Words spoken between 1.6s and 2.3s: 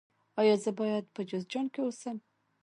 کې اوسم؟